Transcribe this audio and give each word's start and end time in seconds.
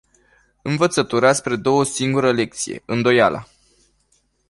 Învățătura 0.61 1.29
îți 1.29 1.41
predă 1.43 1.69
o 1.69 1.83
singură 1.83 2.31
lecție: 2.31 2.83
îndoiala! 2.85 3.47